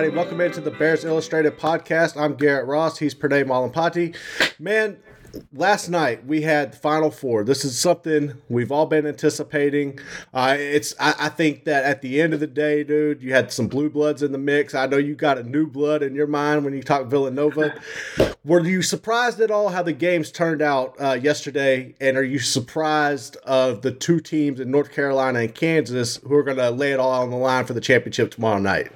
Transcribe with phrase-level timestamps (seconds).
[0.00, 0.16] Everybody?
[0.16, 2.18] Welcome into the Bears Illustrated podcast.
[2.18, 2.98] I'm Garrett Ross.
[2.98, 4.16] He's Pranay Malampati.
[4.58, 4.96] Man,
[5.52, 7.44] last night we had the Final Four.
[7.44, 9.98] This is something we've all been anticipating.
[10.32, 13.52] Uh, it's I, I, think that at the end of the day, dude, you had
[13.52, 14.74] some blue bloods in the mix.
[14.74, 17.78] I know you got a new blood in your mind when you talk Villanova.
[18.44, 21.94] Were you surprised at all how the games turned out uh, yesterday?
[22.00, 26.44] And are you surprised of the two teams in North Carolina and Kansas who are
[26.44, 28.92] going to lay it all on the line for the championship tomorrow night?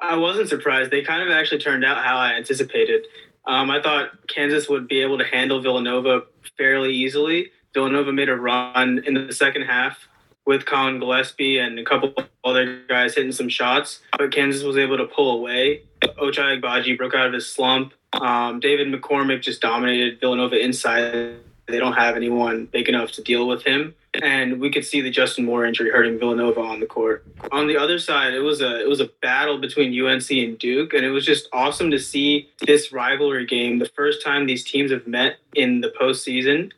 [0.00, 0.90] I wasn't surprised.
[0.90, 3.06] They kind of actually turned out how I anticipated.
[3.46, 6.22] Um, I thought Kansas would be able to handle Villanova
[6.56, 7.50] fairly easily.
[7.74, 10.08] Villanova made a run in the second half
[10.46, 14.96] with Collin Gillespie and a couple other guys hitting some shots, but Kansas was able
[14.96, 15.82] to pull away.
[16.02, 17.92] Ochai Agbaji broke out of his slump.
[18.14, 21.36] Um, David McCormack just dominated Villanova inside.
[21.68, 25.10] They don't have anyone big enough to deal with him and we could see the
[25.10, 27.24] Justin Moore injury hurting Villanova on the court.
[27.52, 30.92] On the other side, it was a it was a battle between UNC and Duke,
[30.94, 33.78] and it was just awesome to see this rivalry game.
[33.78, 36.72] The first time these teams have met in the postseason,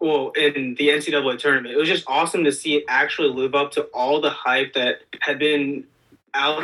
[0.00, 3.72] well, in the NCAA tournament, it was just awesome to see it actually live up
[3.72, 5.84] to all the hype that had been
[6.34, 6.62] out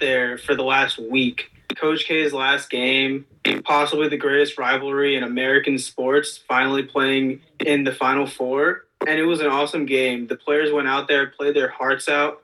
[0.00, 1.52] there for the last week.
[1.76, 3.24] Coach K's last game,
[3.62, 9.24] possibly the greatest rivalry in American sports, finally playing in the Final Four and it
[9.24, 10.26] was an awesome game.
[10.26, 12.42] The players went out there, played their hearts out,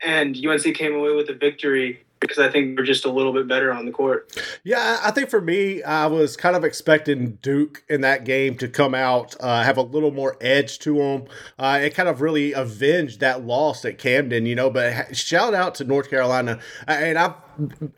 [0.00, 3.46] and UNC came away with a victory because I think we're just a little bit
[3.46, 4.40] better on the court.
[4.64, 8.68] Yeah, I think for me, I was kind of expecting Duke in that game to
[8.68, 11.24] come out, uh, have a little more edge to them.
[11.58, 14.70] Uh, it kind of really avenged that loss at Cameron, you know.
[14.70, 17.34] But shout out to North Carolina, and I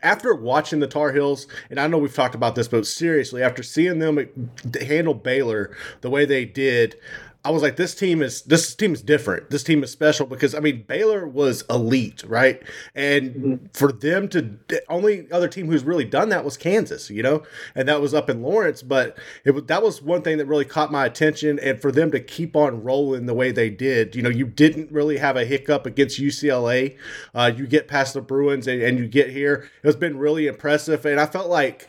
[0.01, 3.63] after watching the Tar Heels, and I know we've talked about this, but seriously, after
[3.63, 4.51] seeing them
[4.81, 6.95] handle Baylor the way they did.
[7.45, 9.49] I was like, this team is this team is different.
[9.49, 12.61] This team is special because I mean Baylor was elite, right?
[12.95, 13.65] And mm-hmm.
[13.73, 14.57] for them to
[14.89, 17.43] only other team who's really done that was Kansas, you know,
[17.75, 18.83] and that was up in Lawrence.
[18.83, 22.19] But it that was one thing that really caught my attention, and for them to
[22.19, 25.85] keep on rolling the way they did, you know, you didn't really have a hiccup
[25.85, 26.97] against UCLA.
[27.33, 29.69] Uh, you get past the Bruins and, and you get here.
[29.81, 31.87] It's been really impressive, and I felt like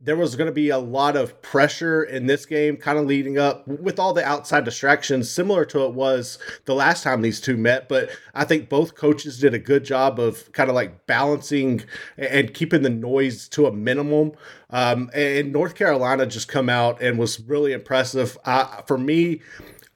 [0.00, 3.36] there was going to be a lot of pressure in this game, kind of leading
[3.36, 7.56] up with all the outside distractions, similar to it was the last time these two
[7.56, 7.88] met.
[7.88, 11.82] But I think both coaches did a good job of kind of like balancing
[12.16, 14.32] and keeping the noise to a minimum.
[14.70, 18.38] Um, and North Carolina just come out and was really impressive.
[18.44, 19.40] Uh, for me,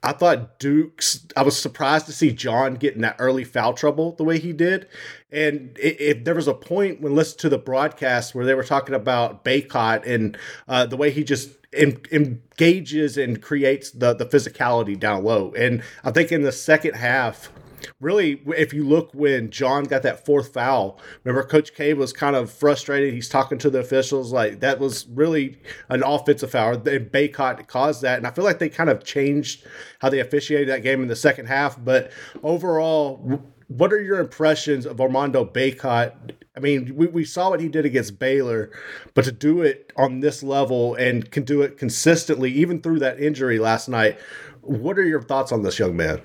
[0.03, 1.25] I thought Duke's.
[1.37, 4.51] I was surprised to see John get in that early foul trouble the way he
[4.51, 4.87] did.
[5.31, 8.95] And if there was a point when listened to the broadcast where they were talking
[8.95, 10.37] about Bacot and
[10.67, 15.53] uh, the way he just engages and creates the the physicality down low.
[15.53, 17.49] And I think in the second half,
[17.99, 22.35] really, if you look when John got that fourth foul, remember Coach K was kind
[22.35, 23.13] of frustrated.
[23.13, 26.73] He's talking to the officials like that was really an offensive foul.
[26.73, 29.65] And Bacot caused that, and I feel like they kind of changed
[29.99, 31.83] how they officiated that game in the second half.
[31.83, 32.11] But
[32.43, 37.67] overall, what are your impressions of Armando Bacot I mean, we, we saw what he
[37.67, 38.69] did against Baylor,
[39.15, 43.19] but to do it on this level and can do it consistently, even through that
[43.19, 44.19] injury last night,
[44.61, 46.21] what are your thoughts on this young man?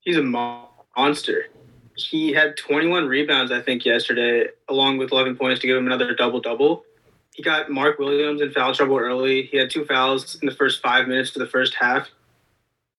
[0.00, 1.46] He's a monster.
[1.96, 6.14] He had 21 rebounds, I think, yesterday, along with 11 points to give him another
[6.14, 6.84] double double.
[7.34, 9.44] He got Mark Williams in foul trouble early.
[9.44, 12.08] He had two fouls in the first five minutes of the first half,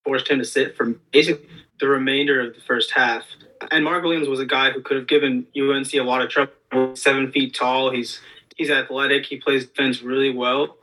[0.06, 1.48] forced him to sit for basically
[1.80, 3.24] the remainder of the first half.
[3.70, 6.96] And Mark Williams was a guy who could have given UNC a lot of trouble.
[6.96, 7.92] Seven feet tall.
[7.92, 8.20] He's
[8.56, 9.26] he's athletic.
[9.26, 10.78] He plays defense really well.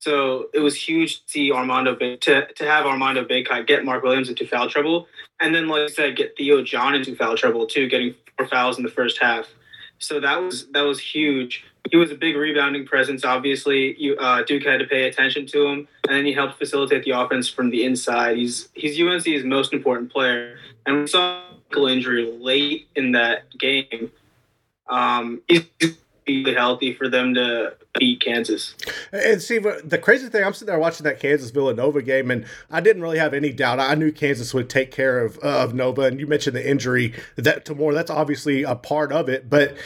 [0.00, 2.16] So it was huge to see Armando to,
[2.52, 5.06] to have Armando Bacot get Mark Williams into foul trouble,
[5.40, 8.78] and then like I said, get Theo John into foul trouble too, getting four fouls
[8.78, 9.48] in the first half.
[9.98, 11.64] So that was that was huge.
[11.90, 13.24] He was a big rebounding presence.
[13.24, 17.04] Obviously, you, uh, Duke had to pay attention to him, and then he helped facilitate
[17.04, 18.36] the offense from the inside.
[18.36, 24.10] He's he's UNC's most important player, and we saw ankle injury late in that game.
[24.88, 25.66] Um, he's
[26.56, 28.74] healthy for them to beat Kansas.
[29.12, 32.80] And see, the crazy thing, I'm sitting there watching that Kansas Villanova game, and I
[32.80, 33.80] didn't really have any doubt.
[33.80, 37.14] I knew Kansas would take care of uh, of Nova, and you mentioned the injury
[37.36, 37.94] that to more.
[37.94, 39.76] That's obviously a part of it, but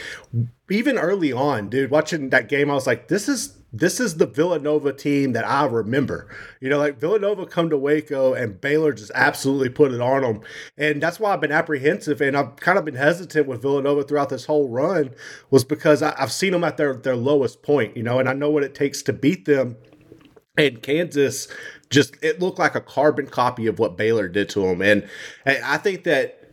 [0.69, 4.25] even early on, dude, watching that game, I was like, this is this is the
[4.25, 6.29] Villanova team that I remember.
[6.61, 10.41] You know, like Villanova come to Waco and Baylor just absolutely put it on them.
[10.77, 14.29] And that's why I've been apprehensive and I've kind of been hesitant with Villanova throughout
[14.29, 15.11] this whole run
[15.51, 18.33] was because I, have seen them at their, their lowest point, you know, and I
[18.33, 19.75] know what it takes to beat them.
[20.57, 21.49] And Kansas
[21.89, 24.81] just, it looked like a carbon copy of what Baylor did to them.
[24.81, 25.09] And,
[25.43, 26.49] and I think that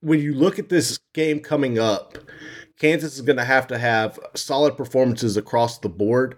[0.00, 2.16] when you look at this game coming up,
[2.78, 6.36] Kansas is going to have to have solid performances across the board.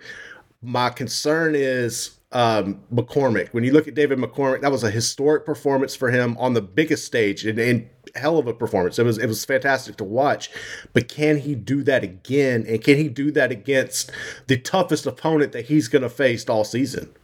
[0.63, 3.49] My concern is um, McCormack.
[3.53, 6.63] When you look at David McCormack, that was a historic performance for him on the
[6.63, 8.99] biggest stage and, and, hell of a performance.
[8.99, 10.51] It was it was fantastic to watch.
[10.93, 12.65] But can he do that again?
[12.67, 14.11] And can he do that against
[14.49, 17.15] the toughest opponent that he's going to face all season?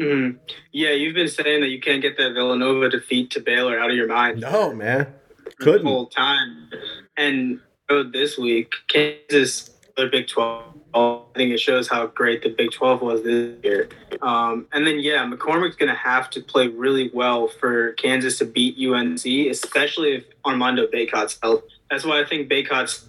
[0.00, 0.38] Mm-hmm.
[0.72, 3.96] Yeah, you've been saying that you can't get that Villanova defeat to Baylor out of
[3.96, 4.40] your mind.
[4.40, 5.12] No, man,
[5.58, 6.70] couldn't the whole time.
[7.18, 10.64] And this week, Kansas, the Big 12.
[10.94, 13.88] I think it shows how great the Big 12 was this year.
[14.22, 18.44] Um, and then, yeah, McCormack's going to have to play really well for Kansas to
[18.44, 21.62] beat UNC, especially if Armando Bacot's health.
[21.90, 23.06] That's why I think Bacot's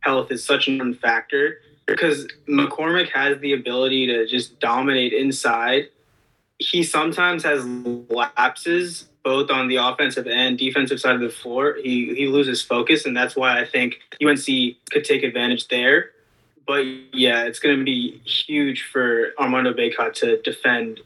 [0.00, 5.88] health is such an factor because McCormick has the ability to just dominate inside.
[6.58, 12.14] He sometimes has lapses both on the offensive and defensive side of the floor, he
[12.14, 14.46] he loses focus, and that's why I think UNC
[14.90, 16.10] could take advantage there.
[16.66, 21.00] But yeah, it's going to be huge for Armando Bacot to defend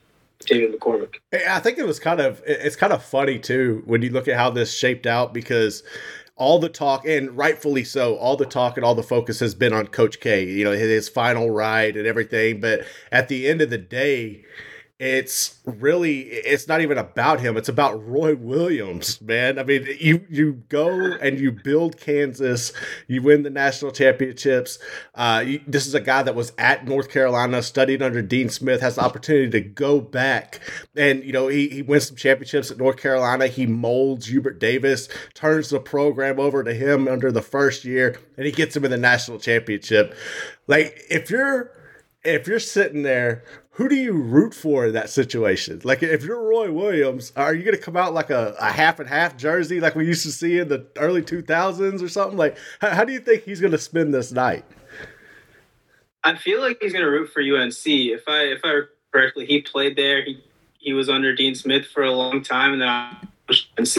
[0.46, 1.16] David McCormack.
[1.48, 4.36] I think it was kind of it's kind of funny too when you look at
[4.36, 5.82] how this shaped out because
[6.36, 9.72] all the talk and rightfully so all the talk and all the focus has been
[9.72, 12.80] on coach k you know his final ride and everything but
[13.12, 14.42] at the end of the day
[15.02, 17.56] it's really it's not even about him.
[17.56, 19.58] It's about roy williams man.
[19.58, 22.72] I mean you you go and you build kansas.
[23.08, 24.78] You win the national championships.
[25.16, 28.80] Uh, you, this is a guy that was at north carolina studied under dean smith
[28.80, 30.60] has the opportunity to go back.
[30.94, 33.48] And you know he, he wins some championships at north carolina.
[33.48, 38.46] He molds hubert davis turns the program over to him under the first year and
[38.46, 40.14] he gets him in the national championship.
[40.68, 41.72] Like if you're
[42.24, 45.80] if you're sitting there who do you root for in that situation?
[45.82, 49.00] Like, if you're Roy Williams, are you going to come out like a, a half
[49.00, 52.36] and half jersey like we used to see in the early 2000s or something?
[52.36, 54.66] Like, how, how do you think he's going to spend this night?
[56.22, 57.86] I feel like he's going to root for UNC.
[57.86, 60.22] If I if I correctly, he played there.
[60.22, 60.44] He
[60.78, 63.16] he was under Dean Smith for a long time, and then I
[63.48, 63.98] was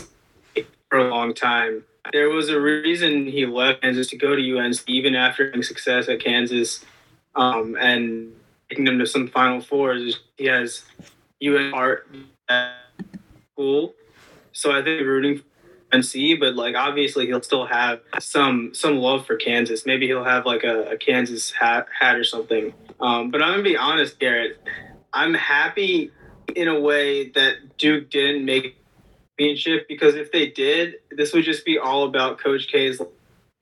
[0.89, 1.83] for a long time.
[2.11, 6.19] There was a reason he left Kansas to go to UNC, even after success at
[6.19, 6.85] Kansas.
[7.35, 8.33] Um, and
[8.73, 10.19] taking him to some Final Fours.
[10.37, 10.83] He has
[11.39, 12.07] UN art
[13.53, 13.93] school,
[14.51, 15.43] so I think rooting for
[15.91, 19.85] NC, but like obviously he'll still have some some love for Kansas.
[19.85, 22.73] Maybe he'll have like a, a Kansas hat hat or something.
[22.99, 24.59] Um, but I'm gonna be honest, Garrett.
[25.13, 26.11] I'm happy
[26.55, 28.77] in a way that Duke didn't make
[29.37, 32.99] championship because if they did, this would just be all about Coach K's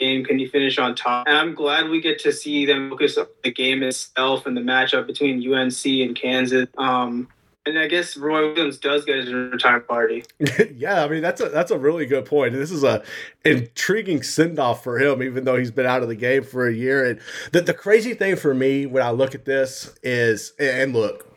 [0.01, 0.25] game?
[0.25, 1.27] Can you finish on top?
[1.27, 4.61] And I'm glad we get to see them focus on the game itself and the
[4.61, 6.67] matchup between UNC and Kansas.
[6.77, 7.29] Um,
[7.65, 10.23] and I guess Roy Williams does get his retirement party.
[10.75, 12.53] yeah, I mean that's a that's a really good point.
[12.53, 13.03] This is a
[13.45, 16.73] intriguing send off for him, even though he's been out of the game for a
[16.73, 17.07] year.
[17.07, 17.19] And
[17.51, 21.31] the the crazy thing for me when I look at this is, and look,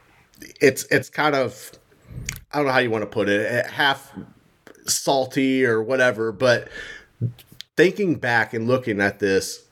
[0.63, 1.73] it's it's kind of
[2.53, 4.11] I don't know how you want to put it, half
[4.87, 6.69] salty or whatever, but
[7.77, 9.67] thinking back and looking at this,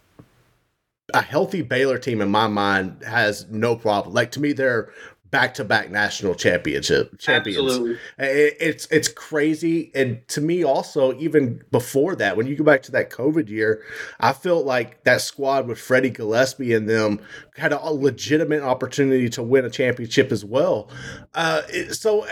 [1.14, 4.14] a healthy Baylor team in my mind has no problem.
[4.14, 4.90] Like to me, they're
[5.32, 7.58] back to back national championship champions.
[7.58, 7.98] Absolutely.
[8.18, 12.92] it's it's crazy, and to me also even before that, when you go back to
[12.92, 13.82] that COVID year,
[14.20, 17.18] I felt like that squad with Freddie Gillespie and them
[17.56, 20.88] had a legitimate opportunity to win a championship as well.
[21.34, 22.26] Uh, so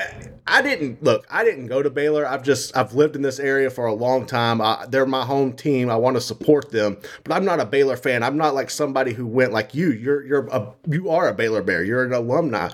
[0.47, 1.27] I didn't look.
[1.31, 2.27] I didn't go to Baylor.
[2.27, 4.61] I've just I've lived in this area for a long time.
[4.61, 5.91] I, they're my home team.
[5.91, 8.23] I want to support them, but I'm not a Baylor fan.
[8.23, 9.91] I'm not like somebody who went like you.
[9.91, 11.83] You're you're a you are a Baylor Bear.
[11.83, 12.69] You're an alumni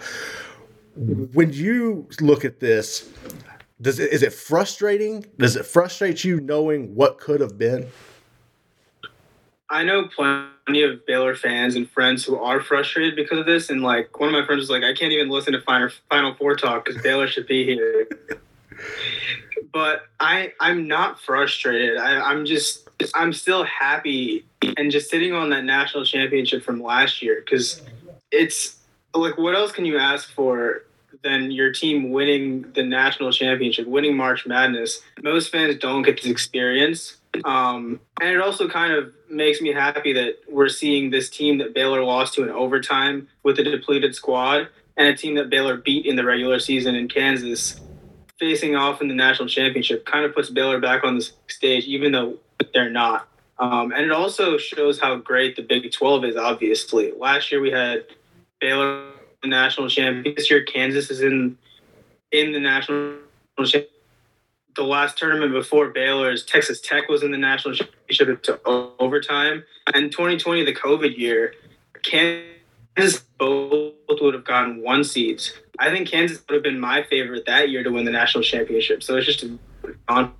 [0.96, 3.10] when you look at this,
[3.80, 5.26] does it, is it frustrating?
[5.38, 7.88] Does it frustrate you knowing what could have been?
[9.68, 13.82] I know plenty of Baylor fans and friends who are frustrated because of this, and
[13.82, 16.54] like one of my friends was like, "I can't even listen to Final Final Four
[16.56, 18.08] talk because Baylor should be here."
[19.72, 21.98] but I I'm not frustrated.
[21.98, 24.46] I, I'm just I'm still happy
[24.76, 27.82] and just sitting on that national championship from last year because
[28.30, 28.76] it's
[29.18, 30.82] like what else can you ask for
[31.22, 35.00] than your team winning the national championship, winning March Madness?
[35.22, 37.16] Most fans don't get this experience.
[37.44, 41.74] Um, and it also kind of makes me happy that we're seeing this team that
[41.74, 46.06] Baylor lost to in overtime with a depleted squad and a team that Baylor beat
[46.06, 47.80] in the regular season in Kansas
[48.38, 52.12] facing off in the national championship kind of puts Baylor back on the stage, even
[52.12, 52.38] though
[52.74, 53.28] they're not.
[53.58, 57.12] Um, and it also shows how great the Big 12 is, obviously.
[57.18, 58.04] Last year we had
[58.66, 60.34] Baylor the national champion.
[60.34, 61.56] This year Kansas is in
[62.32, 63.18] in the national
[63.56, 63.92] championship.
[64.74, 68.60] The last tournament before Baylor's Texas Tech was in the national championship to
[68.98, 69.64] overtime.
[69.94, 71.54] And 2020, the COVID year,
[72.02, 75.54] Kansas both would have gotten one seeds.
[75.78, 79.02] I think Kansas would have been my favorite that year to win the national championship.
[79.02, 79.44] So it's just
[80.08, 80.32] on.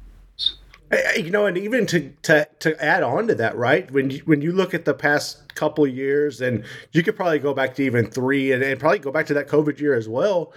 [1.17, 3.91] You know, and even to, to to add on to that, right?
[3.91, 7.53] When you, when you look at the past couple years, and you could probably go
[7.53, 10.53] back to even three, and, and probably go back to that COVID year as well.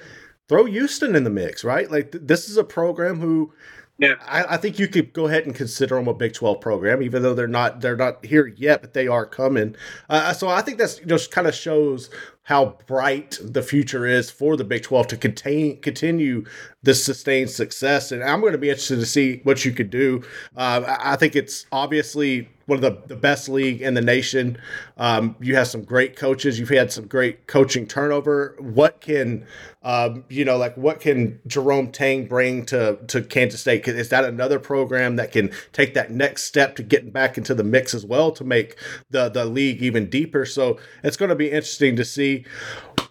[0.48, 1.90] Throw Houston in the mix, right?
[1.90, 3.54] Like th- this is a program who
[4.00, 7.02] yeah, I, I, think you could go ahead and consider them a Big Twelve program,
[7.02, 9.76] even though they're not they're not here yet, but they are coming.
[10.10, 12.10] Uh, so I think that's just kind of shows
[12.50, 16.44] how bright the future is for the Big 12 to contain continue
[16.82, 18.12] this sustained success.
[18.12, 20.24] And I'm going to be interested to see what you could do.
[20.58, 24.58] Uh, I think it's obviously one of the, the best league in the nation.
[24.98, 26.60] Um, you have some great coaches.
[26.60, 28.56] You've had some great coaching turnover.
[28.60, 29.46] What can,
[29.82, 33.88] um, you know, like what can Jerome Tang bring to, to Kansas State?
[33.88, 37.64] Is that another program that can take that next step to getting back into the
[37.64, 38.78] mix as well to make
[39.10, 40.46] the, the league even deeper?
[40.46, 42.39] So it's going to be interesting to see.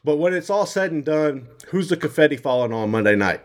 [0.05, 3.41] But when it's all said and done, who's the confetti falling on Monday night?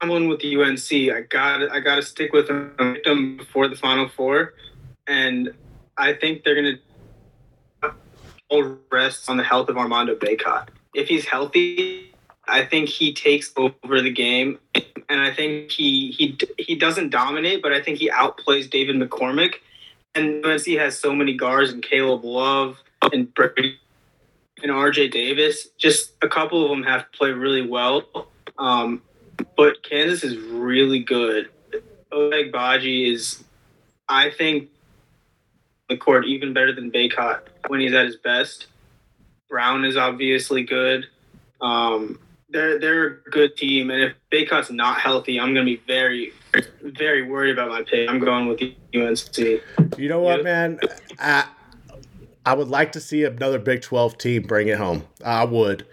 [0.00, 1.14] I'm going with the UNC.
[1.14, 4.54] I got I got to stick with them before the Final Four,
[5.06, 5.52] and
[5.96, 6.78] I think they're to
[8.48, 10.68] all rest on the health of Armando Bacot.
[10.94, 12.12] If he's healthy,
[12.48, 17.62] I think he takes over the game, and I think he he he doesn't dominate,
[17.62, 19.56] but I think he outplays David McCormack
[20.14, 22.78] and UNC has so many guards and Caleb Love
[23.12, 23.78] and Brady
[24.62, 25.68] and RJ Davis.
[25.78, 28.28] Just a couple of them have to play really well.
[28.58, 29.02] Um,
[29.56, 31.48] but Kansas is really good.
[32.12, 33.42] Ochai Agbaji is,
[34.08, 34.68] I think,
[35.88, 38.66] the court even better than Bacot when he's at his best.
[39.48, 41.06] Braun is obviously good.
[41.60, 42.18] Um,
[42.50, 46.32] they're they're a good team, and if Bacot's not healthy, I'm going to be very
[46.82, 48.08] very worried about my pick.
[48.08, 48.60] I'm going with
[48.94, 49.98] UNC.
[49.98, 50.80] You know what, man?
[51.18, 51.46] I
[52.44, 55.06] I would like to see another Big 12 team bring it home.
[55.24, 55.86] I would,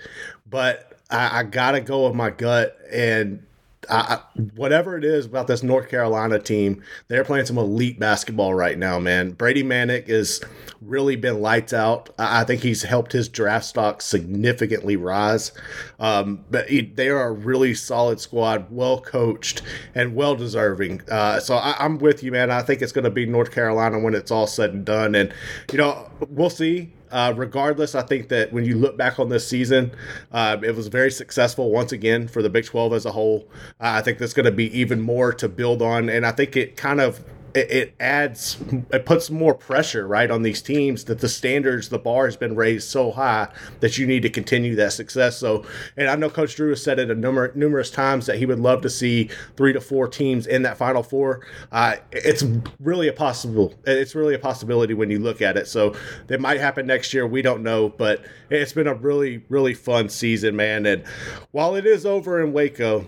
[0.50, 3.46] but I, I gotta go with my gut and
[3.90, 4.20] I,
[4.56, 9.00] whatever it is about this North Carolina team, they're playing some elite basketball right now,
[9.00, 9.32] man.
[9.32, 10.42] Brady Manek has
[10.82, 12.10] really been lights out.
[12.20, 15.52] I, think he's helped his draft stock significantly rise.
[16.00, 19.62] Um, but he, they are a really solid squad, well coached
[19.96, 21.02] and well deserving.
[21.10, 22.52] Uh, so I, I'm with you, man.
[22.52, 25.16] I think it's going to be North Carolina when it's all said and done.
[25.16, 25.34] And,
[25.72, 26.94] you know, we'll see.
[27.12, 29.92] Uh, regardless, I think that when you look back on this season,
[30.32, 33.48] uh, it was very successful once again for the Big 12 as a whole.
[33.80, 36.56] Uh, I think there's going to be even more to build on, and I think
[36.56, 37.24] it kind of
[37.54, 38.58] it, it adds
[38.92, 42.56] it puts more pressure right on these teams that the standards the bar has been
[42.56, 43.48] raised so high
[43.80, 45.38] that you need to continue that success.
[45.38, 48.46] So and i know coach drew has said it a number numerous times that he
[48.46, 51.46] would love to see three to four teams in that final four.
[51.72, 52.44] Uh, it's
[52.80, 55.68] really a possible it's really a possibility when you look at it.
[55.68, 55.96] So
[56.30, 57.28] it might happen next year.
[57.28, 60.86] We don't know but it's been a really really fun season man.
[60.86, 61.04] And
[61.52, 63.08] while it is over in waco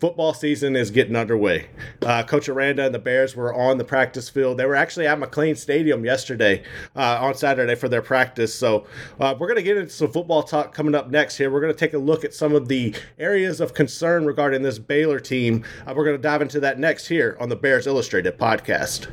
[0.00, 1.68] football season is getting underway.
[2.02, 4.58] Uh, Coach Aranda and the Bears were on the practice field.
[4.58, 6.62] They were actually at McLane Stadium yesterday
[6.96, 8.54] uh, on Saturday for their practice.
[8.54, 8.86] So
[9.20, 11.50] uh, we're going to get into some football talk coming up next here.
[11.50, 14.78] We're going to take a look at some of the areas of concern regarding this
[14.78, 15.64] Baylor team.
[15.86, 19.08] Uh, we're going to dive into that next here on the Bears Illustrated podcast.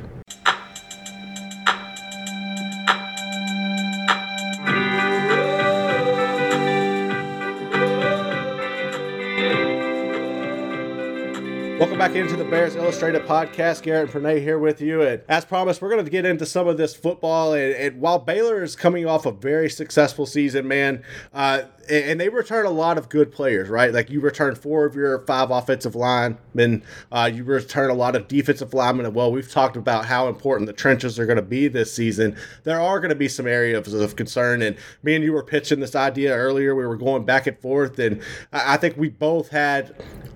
[11.78, 13.82] Welcome back into the Bears Illustrated podcast.
[13.82, 15.02] Garrett and Pranay here with you.
[15.02, 17.52] And as promised, we're going to get into some of this football.
[17.52, 21.04] And, and while Baylor is coming off a very successful season, man,
[21.34, 23.92] uh, and they return a lot of good players, right?
[23.92, 28.28] Like you return four of your five offensive linemen, uh, you return a lot of
[28.28, 29.12] defensive linemen.
[29.14, 32.36] well, we've talked about how important the trenches are going to be this season.
[32.64, 35.80] There are going to be some areas of concern, and me and you were pitching
[35.80, 36.74] this idea earlier.
[36.74, 39.94] We were going back and forth, and I think we both had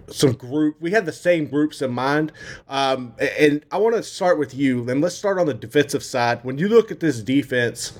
[0.08, 0.76] some group.
[0.80, 2.32] We had the same groups in mind,
[2.68, 4.88] um, and I want to start with you.
[4.88, 6.40] And let's start on the defensive side.
[6.42, 7.98] When you look at this defense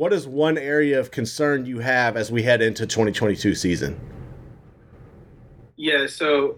[0.00, 4.00] what is one area of concern you have as we head into 2022 season?
[5.76, 6.56] Yeah, so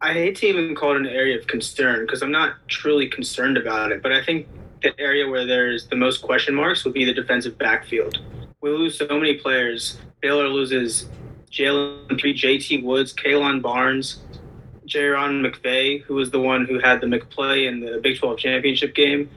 [0.00, 3.56] I hate to even call it an area of concern because I'm not truly concerned
[3.56, 4.46] about it, but I think
[4.80, 8.22] the area where there's the most question marks would be the defensive backfield.
[8.60, 9.98] We lose so many players.
[10.20, 11.08] Baylor loses
[11.50, 14.20] Jalen Pitre, JT Woods, Kalon Barnes,
[14.86, 18.94] Jairon McVea, who was the one who had the McPlay in the Big 12 championship
[18.94, 19.28] game.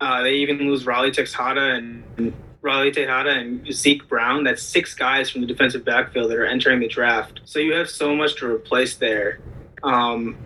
[0.00, 4.44] Uh, they even lose Raleigh Texada and Raleigh Tejada, and Zeke Brown.
[4.44, 7.40] That's six guys from the defensive backfield that are entering the draft.
[7.44, 9.40] So you have so much to replace there.
[9.82, 10.36] Um,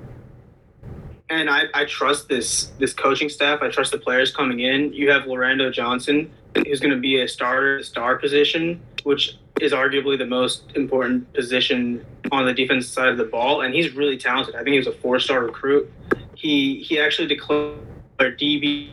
[1.31, 3.63] and I, I trust this this coaching staff.
[3.63, 4.93] I trust the players coming in.
[4.93, 10.19] You have Lorando Johnson, who's going to be a starter, star position, which is arguably
[10.19, 13.63] the most important position on the defensive side of the ball.
[13.63, 14.55] And he's really talented.
[14.55, 15.91] I think he was a four star recruit.
[16.35, 17.79] He he actually declared
[18.21, 18.91] DB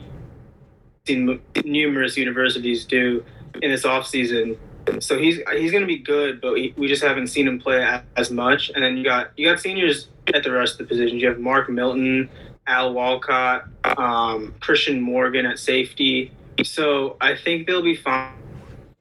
[1.09, 3.23] seen numerous universities do
[3.61, 4.57] in this offseason.
[4.99, 8.01] So he's he's going to be good, but we, we just haven't seen him play
[8.15, 8.69] as much.
[8.73, 11.21] And then you got you got seniors at the rest of the positions.
[11.21, 12.29] You have Mark Milton,
[12.65, 16.31] Al Walcott, um, Christian Morgan at safety.
[16.63, 18.33] So I think they'll be fine.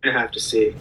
[0.05, 0.75] I have to see.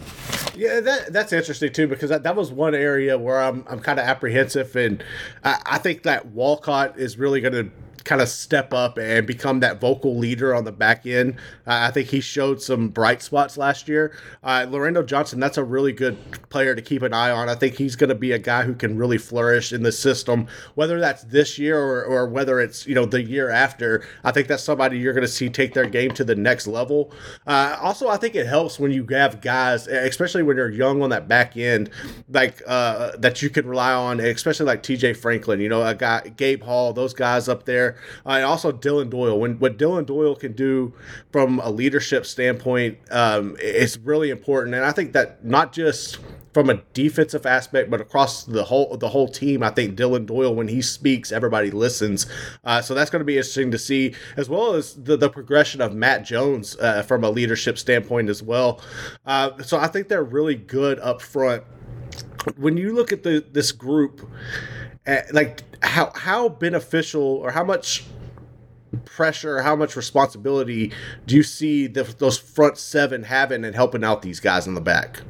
[0.56, 3.98] Yeah, that that's interesting too because that, that was one area where I'm I'm kind
[3.98, 5.02] of apprehensive, and
[5.44, 7.70] I, I think that Walcott is really going to
[8.08, 11.34] kind of step up and become that vocal leader on the back end.
[11.66, 14.16] Uh, I think he showed some bright spots last year.
[14.42, 14.64] Uh,
[15.02, 16.16] Johnson, that's a really good
[16.48, 17.50] player to keep an eye on.
[17.50, 20.46] I think he's going to be a guy who can really flourish in the system,
[20.74, 24.02] whether that's this year or, or whether it's you know the year after.
[24.24, 27.12] I think that's somebody you're going to see take their game to the next level.
[27.46, 31.10] Uh, also, I think it helps when you have guys, especially when you're young on
[31.10, 31.90] that back end,
[32.30, 35.12] like uh, that you can rely on, especially like T.J.
[35.12, 35.60] Franklin.
[35.60, 39.38] You know, a guy Gabe Hall, those guys up there uh, and also Dillon Doyle.
[39.38, 40.92] When what Dillon Doyle can do
[41.32, 46.18] from a leadership standpoint um, is really important, and I think that not just
[46.58, 49.62] from a defensive aspect, but across the whole the whole team.
[49.62, 52.26] I think Dillon Doyle, when he speaks, everybody listens.
[52.64, 55.80] Uh, so that's going to be interesting to see, as well as the, the progression
[55.80, 58.80] of Matt Jones uh, from a leadership standpoint as well.
[59.26, 61.62] Uh, so I think they're really good up front.
[62.56, 64.28] When you look at the this group,
[65.32, 68.04] like how how beneficial or how much
[69.04, 70.92] pressure, how much responsibility
[71.26, 74.80] do you see the, those front seven having and helping out these guys in the
[74.80, 75.22] back?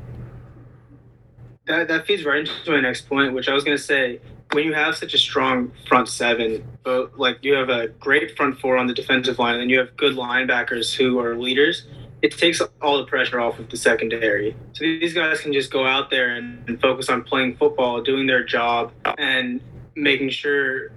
[1.67, 4.21] That, that feeds right into my next point, which I was going to say.
[4.53, 8.59] When you have such a strong front seven, but like you have a great front
[8.59, 11.85] four on the defensive line, and you have good linebackers who are leaders,
[12.23, 14.57] it takes all the pressure off of the secondary.
[14.73, 18.27] So these guys can just go out there and, and focus on playing football, doing
[18.27, 19.61] their job, and
[19.95, 20.91] making sure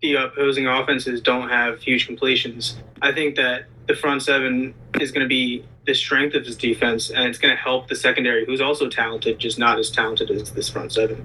[0.00, 2.76] the opposing offenses don't have huge completions.
[3.02, 7.10] I think that the front seven is going to be the strength of his defense,
[7.10, 10.52] and it's going to help the secondary, who's also talented, just not as talented as
[10.52, 11.24] this front seven.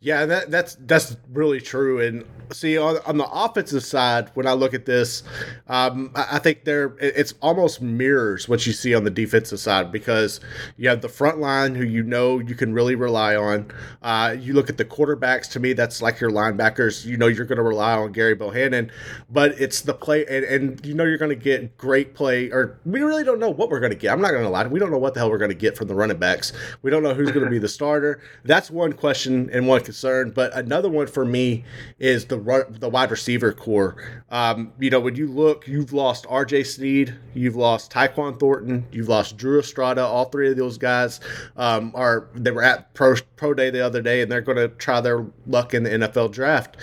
[0.00, 2.00] Yeah, that, that's that's really true.
[2.00, 5.22] And see on, on the offensive side when i look at this
[5.68, 9.92] um, I, I, think there it's almost mirrors what you see on the defensive side
[9.92, 10.40] because
[10.76, 13.70] you have the front line who you know you can really rely on.
[14.02, 17.04] Uh, you look at the quarterbacks to me that's like your linebackers.
[17.04, 18.90] You know you're going to rely on Gerry Bohanon
[19.30, 22.78] but it's the play and, and you know you're going to get great play or
[22.84, 24.12] we really don't know what we're going to get.
[24.12, 25.76] I'm not going to lie we don't know what the hell we're going to get
[25.76, 26.52] from the running backs.
[26.82, 28.20] We don't know who's going to be the starter.
[28.44, 31.64] That's one question and one concern but another one for me
[31.98, 34.22] is the the wide receiver core.
[34.30, 36.64] Um, you know, when you look, you've lost R.J.
[36.64, 40.04] Sneed, you've lost Tyquan Thornton, you've lost Drew Estrada.
[40.04, 41.20] All three of those guys
[41.56, 44.68] um, are they were at pro pro day the other day, and they're going to
[44.68, 46.76] try their luck in the NFL draft.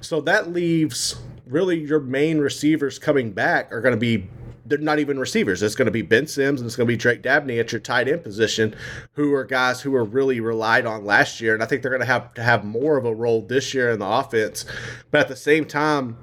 [0.00, 1.16] So that leaves
[1.46, 4.28] really your main receivers coming back are going to be
[4.68, 5.62] they're not even receivers.
[5.62, 7.80] It's going to be Ben Sims and it's going to be Drake Dabney at your
[7.80, 8.74] tight end position,
[9.12, 12.00] who are guys who were really relied on last year, and I think they're going
[12.00, 14.64] to have to have more of a role this year in the offense.
[15.10, 16.16] But at the same time,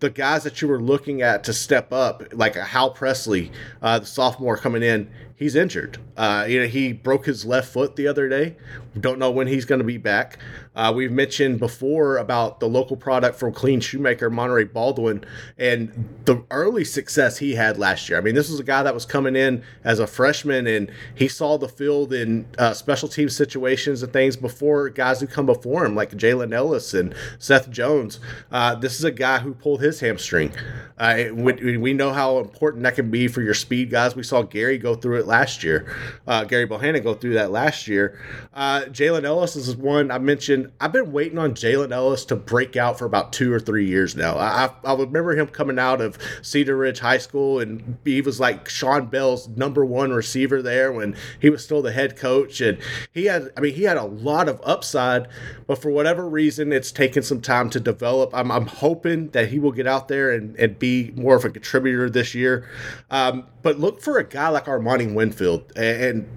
[0.00, 3.50] the guys that you were looking at to step up, like Hal Presley,
[3.82, 5.98] uh, the sophomore coming in, he's injured.
[6.16, 8.56] Uh, you know, he broke his left foot the other day.
[8.98, 10.38] Don't know when he's going to be back.
[10.78, 15.24] Uh, we've mentioned before about the local product from Killeen Shoemaker, Monaray Baldwin,
[15.58, 18.16] and the early success he had last year.
[18.16, 21.26] I mean, this was a guy that was coming in as a freshman, and he
[21.26, 25.84] saw the field in uh, special team situations and things before guys who come before
[25.84, 28.20] him, like Jalen Ellis and Seth Jones.
[28.52, 30.52] Uh, this is a guy who pulled his hamstring.
[30.96, 34.14] Uh, we, we, know how important that can be for your speed guys.
[34.14, 35.92] We saw Gary go through it last year.
[36.26, 38.20] Uh, Gary Bohanon go through that last year.
[38.54, 42.76] Uh, Jalen Ellis is one I mentioned I've been waiting on Jalen Ellis to break
[42.76, 44.36] out for about two or three years now.
[44.36, 48.68] I, I remember him coming out of Cedar Ridge High School, and he was like
[48.68, 52.78] Sean Bell's number one receiver there when he was still the head coach, and
[53.12, 55.28] he had, I mean, he had a lot of upside,
[55.66, 58.30] but for whatever reason, it's taken some time to develop.
[58.34, 61.50] I'm, I'm hoping that he will get out there and, and be more of a
[61.50, 62.68] contributor this year.
[63.10, 66.28] Um, but look for a guy like Armani Winfield, and, and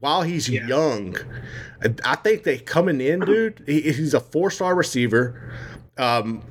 [0.00, 0.66] while he's yeah.
[0.66, 1.16] young,
[2.04, 3.62] I think they coming in, dude.
[3.66, 5.52] he's a four star receiver,
[5.98, 6.42] um,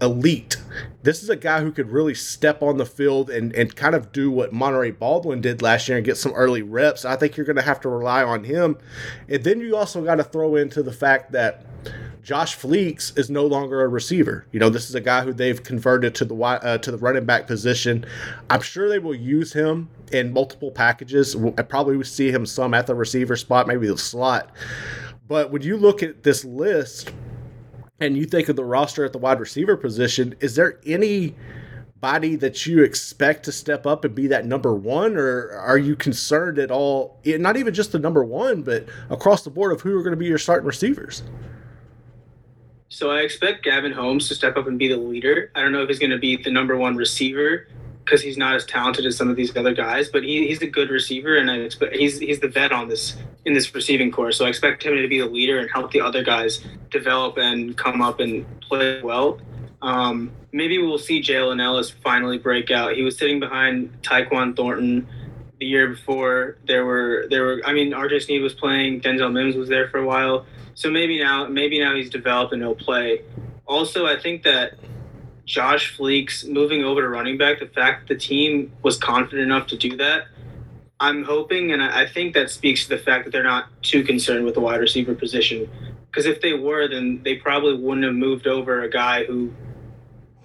[0.00, 0.56] elite.
[1.02, 4.12] This is a guy who could really step on the field and, and kind of
[4.12, 7.04] do what Monaray Baldwin did last year and get some early reps.
[7.04, 8.76] I think you're going to have to rely on him.
[9.28, 11.64] And then you also got to throw into the fact that
[12.26, 14.48] Josh Fleeks is no longer a receiver.
[14.50, 17.24] You know, this is a guy who they've converted to the uh, to the running
[17.24, 18.04] back position.
[18.50, 21.36] I'm sure they will use him in multiple packages.
[21.56, 24.50] I probably would see him some at the receiver spot, maybe the slot.
[25.28, 27.12] But when you look at this list
[28.00, 31.36] and you think of the roster at the wide receiver position, is there any
[32.00, 35.94] body that you expect to step up and be that number one, or are you
[35.94, 37.20] concerned at all?
[37.24, 40.16] Not even just the number one, but across the board of who are going to
[40.16, 41.22] be your starting receivers.
[42.88, 45.50] So I expect Gavin Holmes to step up and be the leader.
[45.54, 47.66] I don't know if he's going to be the number one receiver
[48.04, 50.66] because he's not as talented as some of these other guys, but he, he's a
[50.66, 54.32] good receiver, and I expect he's he's the vet on this in this receiving corps.
[54.32, 57.76] So I expect him to be the leader and help the other guys develop and
[57.76, 59.40] come up and play well.
[59.82, 62.94] Um, maybe we'll see Jalen Ellis finally break out.
[62.94, 65.06] He was sitting behind Tyquan Thornton
[65.58, 66.58] the year before.
[66.64, 69.98] There were there were I mean RJ Sneed was playing, Denzel Mims was there for
[69.98, 70.46] a while.
[70.76, 73.22] So maybe now, maybe now he's developed and he'll play.
[73.66, 74.74] Also, I think that
[75.46, 79.66] Josh Fleeks moving over to running back, the fact that the team was confident enough
[79.68, 80.26] to do that,
[81.00, 84.44] I'm hoping, and I think that speaks to the fact that they're not too concerned
[84.44, 85.68] with the wide receiver position.
[86.10, 89.52] Because if they were, then they probably wouldn't have moved over a guy who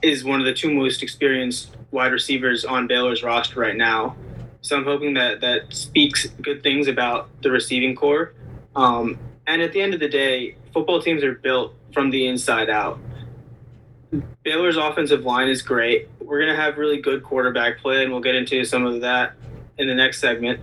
[0.01, 4.15] is one of the two most experienced wide receivers on Baylor's roster right now.
[4.61, 8.33] So I'm hoping that that speaks good things about the receiving core.
[8.75, 12.69] Um, and at the end of the day, football teams are built from the inside
[12.69, 12.99] out.
[14.43, 16.09] Baylor's offensive line is great.
[16.19, 19.33] We're going to have really good quarterback play, and we'll get into some of that
[19.77, 20.59] in the next segment.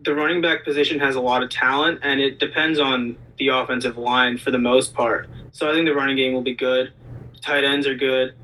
[0.00, 3.96] The running back position has a lot of talent, and it depends on the offensive
[3.96, 5.28] line for the most part.
[5.52, 6.92] So I think the running game will be good.
[7.40, 8.34] Tight ends are good.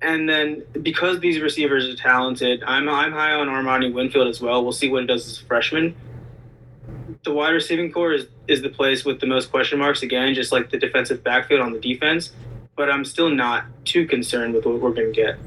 [0.00, 4.62] And then because these receivers are talented, I'm, I'm high on Armani Winfield as well.
[4.62, 5.94] We'll see what he does as a freshman
[7.24, 10.52] the wide receiving corps is, is the place with the most question marks again, just
[10.52, 12.32] like the defensive backfield on the defense.
[12.76, 15.38] But I'm still not too concerned with what we're going to get.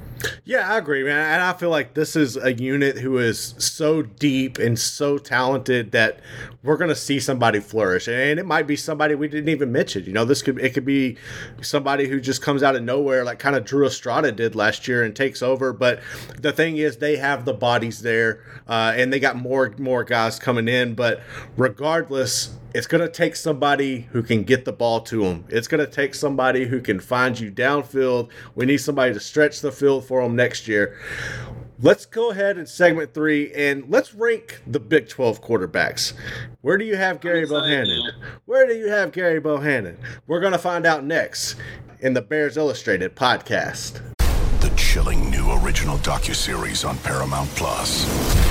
[0.43, 1.33] Yeah, I agree, man.
[1.33, 5.91] And I feel like this is a unit who is so deep and so talented
[5.91, 6.19] that
[6.63, 8.07] we're going to see somebody flourish.
[8.07, 10.03] And it might be somebody we didn't even mention.
[10.05, 11.17] You know, this could it could be
[11.61, 15.03] somebody who just comes out of nowhere, like kind of Drew Estrada did last year
[15.03, 15.73] and takes over.
[15.73, 16.01] But
[16.39, 20.39] the thing is, they have the bodies there, uh, and they got more more guys
[20.39, 20.95] coming in.
[20.95, 21.21] But
[21.55, 25.45] regardless, it's going to take somebody who can get the ball to them.
[25.49, 28.29] It's going to take somebody who can find you downfield.
[28.55, 30.97] We need somebody to stretch the field for them next year.
[31.83, 36.13] Let's go ahead in segment three and let's rank the Big 12 quarterbacks.
[36.61, 38.11] Where do you have Gary Bohanon?
[38.45, 39.97] Where do you have Gary Bohanon?
[40.27, 41.55] We're going to find out next
[41.99, 43.99] in the Bears Illustrated podcast.
[44.61, 48.50] The chilling new original docuseries on Paramount Plus.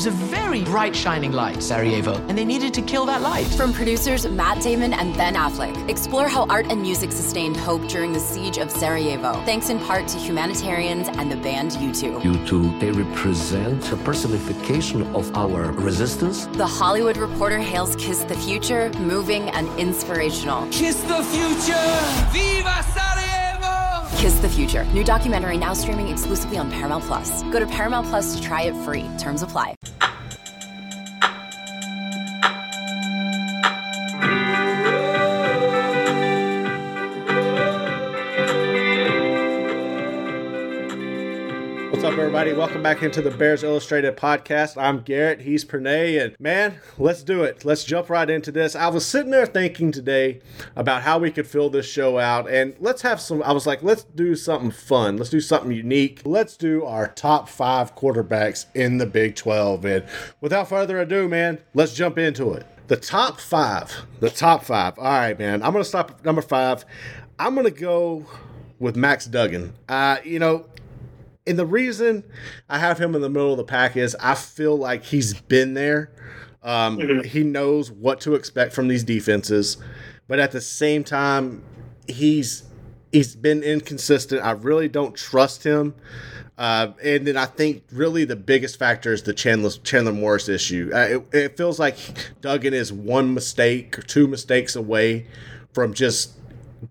[0.00, 3.46] Was a very bright, shining light, Sarajevo, and they needed to kill that light.
[3.48, 8.10] From producers Matt Damon and Ben Affleck, explore how art and music sustained hope during
[8.14, 12.22] the siege of Sarajevo, thanks in part to humanitarians and the band U2.
[12.22, 16.46] U2, they represent a personification of our resistance.
[16.46, 20.66] The Hollywood Reporter hails Kiss the Future, moving and inspirational.
[20.70, 22.30] Kiss the future!
[22.32, 23.39] Viva Sarajevo!
[24.16, 24.84] Kiss the Future.
[24.86, 27.42] New documentary now streaming exclusively on Paramount Plus.
[27.44, 29.08] Go to Paramount Plus to try it free.
[29.18, 29.74] Terms apply.
[42.00, 42.54] What's up, everybody?
[42.54, 44.80] Welcome back into the Bears Illustrated podcast.
[44.80, 45.42] I'm Garrett.
[45.42, 47.62] He's Pranay, and man, let's do it.
[47.66, 48.74] Let's jump right into this.
[48.74, 50.40] I was sitting there thinking today
[50.76, 53.42] about how we could fill this show out, and let's have some.
[53.42, 55.18] I was like, let's do something fun.
[55.18, 56.22] Let's do something unique.
[56.24, 59.84] Let's do our top five quarterbacks in the Big 12.
[59.84, 60.06] And
[60.40, 62.66] without further ado, man, let's jump into it.
[62.88, 64.06] The top five.
[64.20, 64.98] The top five.
[64.98, 65.62] All right, man.
[65.62, 66.86] I'm gonna stop at number five.
[67.38, 68.24] I'm gonna go
[68.78, 69.74] with Max Duggan.
[69.88, 70.64] Uh, you know,
[71.46, 72.24] and the reason
[72.68, 75.74] I have him in the middle of the pack is I feel like he's been
[75.74, 76.10] there.
[76.62, 79.78] Um, He knows what to expect from these defenses,
[80.28, 81.62] but at the same time,
[82.06, 82.64] he's
[83.12, 84.42] he's been inconsistent.
[84.44, 85.94] I really don't trust him.
[86.58, 90.90] Uh, and then I think really the biggest factor is the Chandler Chandler Morris issue.
[90.92, 91.96] Uh, it, it feels like
[92.42, 95.26] Duggan is one mistake or two mistakes away
[95.72, 96.32] from just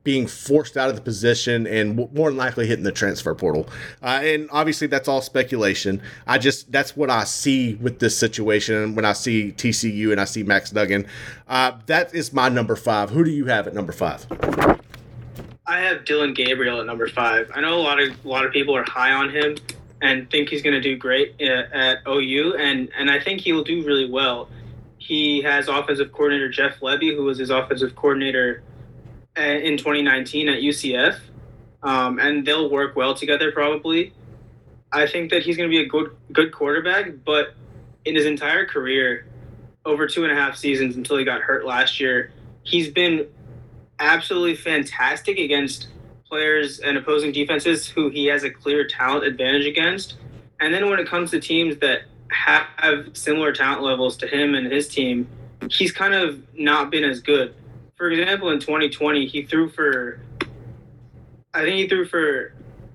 [0.04, 3.67] being forced out of the position and more than likely hitting the transfer portal.
[4.02, 6.02] Uh, and obviously, that's all speculation.
[6.28, 10.25] I just that's what I see with this situation when I see TCU and I
[10.25, 11.08] see Max Duggan.
[11.47, 13.10] Uh, that is my number five.
[13.10, 14.25] Who do you have at number five?
[15.65, 17.52] I have Dillon Gabriel at number five.
[17.54, 19.56] I know a lot of a lot of people are high on him
[20.02, 23.54] and think he's going to do great at, at OU, and and I think he
[23.54, 24.49] will do really well.
[24.97, 28.69] He has offensive coordinator Jeff Lebby, who was his offensive coordinator uh,
[29.39, 31.19] in 2019 at UCF,
[31.84, 34.13] um, and they'll work well together probably.
[34.91, 37.54] I think that he's going to be a good good quarterback, but
[38.06, 39.28] in his entire career,
[39.86, 42.32] over two and a half seasons until he got hurt last year,
[42.63, 43.28] he's been
[43.99, 45.88] absolutely fantastic against
[46.28, 50.17] players and opposing defenses who he has a clear talent advantage against.
[50.60, 52.65] And then when it comes to teams that have
[53.13, 55.28] similar talent levels to him and his team,
[55.71, 57.54] he's kind of not been as good.
[58.00, 60.22] For example, in 2020, he threw for,
[61.54, 62.54] I think he threw for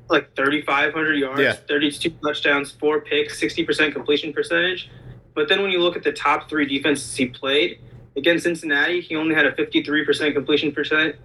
[0.09, 1.53] like 3,500 yards, Yeah.
[1.53, 4.91] 32 touchdowns, four picks, 60% completion percentage.
[5.35, 7.81] But then when you look at the top three defenses he played
[8.17, 11.17] against Cincinnati, he only had a 53% completion percent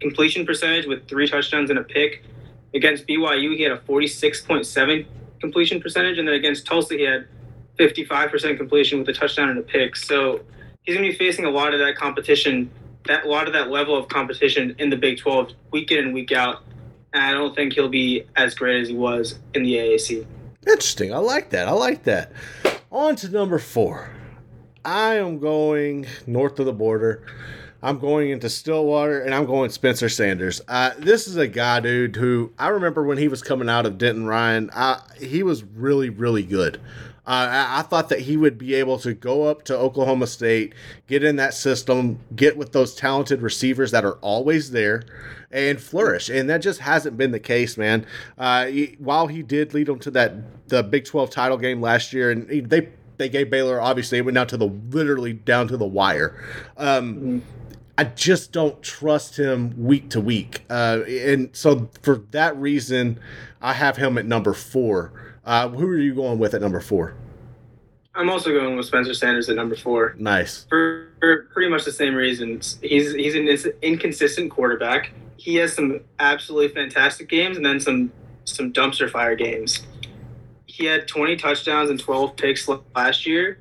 [0.00, 2.22] completion percentage with three touchdowns and a pick.
[2.74, 5.06] Against BYU, he had a 46.7
[5.40, 7.26] completion percentage, and then against Tulsa, he had
[7.78, 9.94] 55% completion with a touchdown and a pick.
[9.96, 10.40] So
[10.84, 12.70] he's going to be facing a lot of that competition,
[13.08, 16.14] that a lot of that level of competition in the Big 12 week in and
[16.14, 16.62] week out.
[17.12, 20.26] And I don't think he'll be as great as he was in the AAC.
[20.66, 21.14] Interesting.
[21.14, 21.68] I like that.
[21.68, 22.32] I like that.
[22.90, 24.10] On to number four.
[24.84, 27.22] I am going north of the border.
[27.82, 30.60] I'm going into Stillwater and I'm going Spencer Sanders.
[30.66, 33.98] Uh, this is a guy, dude, who I remember when he was coming out of
[33.98, 36.80] Denton Ryan, I, he was really, really good.
[37.26, 40.74] Uh, I, thought that he would be able to go up to Oklahoma State,
[41.08, 45.02] get in that system, get with those talented receivers that are always there,
[45.50, 46.28] and flourish.
[46.28, 48.06] And that just hasn't been the case, man.
[48.38, 52.12] Uh, he- while he did lead them to that the Big 12 title game last
[52.12, 55.68] year, and he- they they gave Baylor obviously it went down to the literally down
[55.68, 56.38] to the wire.
[56.76, 57.42] Um,
[57.98, 63.18] I just don't trust him week to week, uh, and so for that reason,
[63.62, 65.12] I have him at number four.
[65.46, 67.14] Uh, who are you going with at number four?
[68.14, 70.14] I'm also going with Spencer Sanders at number four.
[70.18, 70.64] Nice.
[70.68, 72.78] for, for pretty much the same reasons.
[72.82, 75.12] He's he's an inconsistent quarterback.
[75.36, 78.10] He has some absolutely fantastic games and then some
[78.44, 79.86] some dumpster fire games.
[80.66, 83.58] He had 20 touchdowns and 12 picks last year.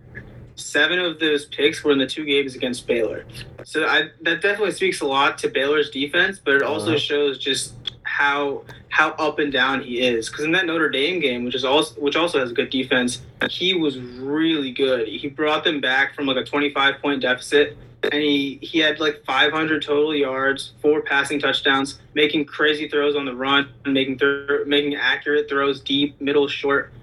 [0.56, 3.26] Seven of those picks were in the two games against Baylor.
[3.66, 6.98] So I, that definitely speaks a lot to Baylor's defense, but it also Uh-huh.
[6.98, 7.74] shows just
[8.16, 10.30] how how up and down he is.
[10.30, 13.22] Because in that Notre Dame game, which is also which also has a good defense,
[13.50, 15.08] he was really good.
[15.08, 19.24] He brought them back from like a 25 point deficit, and he he had like
[19.26, 24.96] 500 total yards, four passing touchdowns, making crazy throws on the run, making thro- making
[24.96, 26.94] accurate throws deep, middle, short.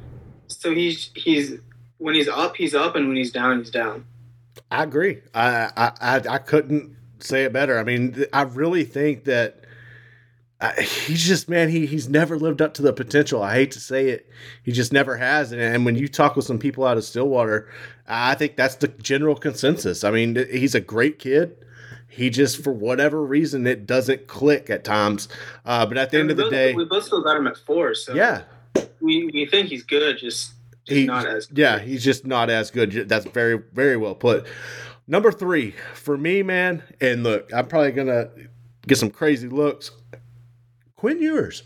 [0.47, 1.59] So he's he's
[1.99, 4.07] when he's up, he's up, and when he's down, he's down.
[4.71, 5.21] I agree.
[5.35, 7.79] I I I couldn't say it better.
[7.79, 9.62] I mean, I really think that
[10.63, 13.43] uh, he's just man he he's never lived up to the potential.
[13.43, 14.31] I hate to say it,
[14.63, 15.53] he just never has.
[15.53, 17.69] And, and when you talk with some people out of Stillwater,
[18.07, 20.05] I think that's the general consensus.
[20.05, 21.57] I mean, he's a great kid.
[22.09, 25.29] He just, for whatever reason, it doesn't click at times.
[25.65, 27.37] Uh, but at the And end of we the both- day, we both still got
[27.39, 27.95] him at four.
[27.95, 28.43] So yeah,
[29.01, 30.53] we, we think he's good, just,
[30.87, 33.09] just he, not as yeah, he's just not as good.
[33.09, 34.47] That's very, very well put.
[35.09, 38.29] Number three for me, man, and look, I'm probably gonna
[38.87, 39.91] get some crazy looks.
[41.03, 41.65] Quinn Ewers,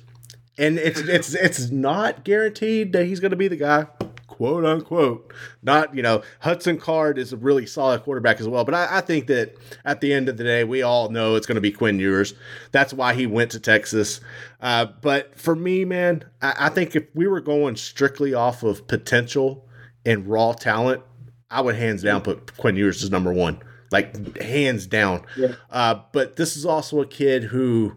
[0.57, 3.85] and it's it's it's not guaranteed that he's gonna be the guy,
[4.27, 5.31] quote unquote.
[5.62, 9.01] Not you know Hudson Card is a really solid quarterback as well, but I, I
[9.03, 11.99] think that at the end of the day, we all know it's gonna be Quinn
[11.99, 12.33] Ewers.
[12.72, 14.22] That's why he went to Texas.
[14.59, 18.88] Uh, but for me, man, I, I think if we were going strictly off of
[18.88, 19.68] potential
[20.07, 21.03] and raw talent,
[21.51, 23.61] I would hands down put Quinn Ewers as number one,
[23.92, 25.27] like hands down.
[25.37, 25.57] Yeah.
[25.70, 27.96] Uh, but this is also a kid who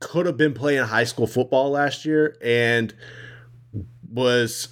[0.00, 2.94] could have been playing high school football last year and
[4.10, 4.68] was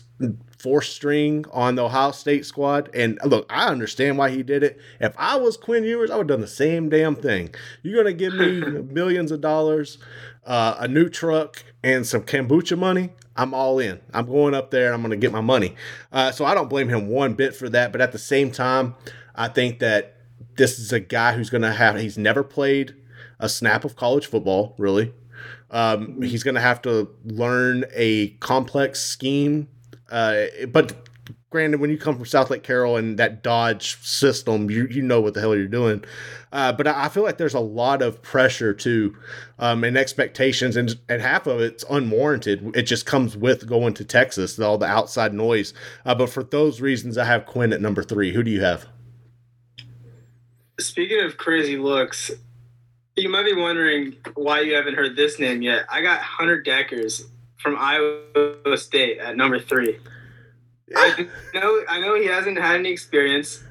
[0.59, 2.89] fourth string on the Ohio State squad.
[2.95, 4.79] And look, I understand why he did it.
[5.01, 7.55] If I was Quinn Ewers, I would have done the same damn thing.
[7.83, 8.61] You're gonna give me
[8.93, 9.99] millions of dollars,
[10.47, 13.11] uh, a new truck, and some kombucha money.
[13.37, 14.01] I'm all in.
[14.13, 14.93] I'm going up there.
[14.93, 15.75] I'm going to get my money.
[16.13, 17.91] Uh, so I don't blame him one bit for that.
[17.91, 18.95] But at the same time,
[19.35, 20.17] I think that
[20.57, 21.99] this is a guy who's going to have.
[21.99, 22.95] He's never played
[23.39, 25.13] a snap of college football, really.
[25.71, 29.69] Um, he's going to have to learn a complex scheme.
[30.11, 31.09] Uh, but
[31.51, 35.35] granted, when you come from Southlake Carroll and that Dodge system, you you know what
[35.35, 36.05] the hell you're doing.
[36.53, 39.17] Uh, but I I feel like there's a lot of pressure too,
[39.59, 42.77] um, and expectations, and and half of it's unwarranted.
[42.77, 45.75] It just comes with going to Texas, all the outside noise.
[46.05, 48.33] Uh, but for those reasons, I have Quinn at number three.
[48.33, 48.87] Who do you have?
[50.79, 52.33] Speaking of crazy looks,
[53.17, 55.87] you might be wondering why you haven't heard this name yet.
[55.91, 57.23] I got Hunter Dekkers
[57.59, 59.99] from Iowa State at number three.
[60.95, 63.63] I know I know he hasn't had any experience.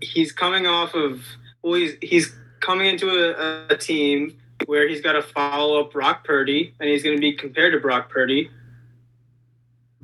[0.00, 1.22] He's coming off of
[1.62, 6.24] well, he's he's coming into a, a team where he's got to follow up Brock
[6.24, 8.50] Purdy, and he's going to be compared to Brock Purdy.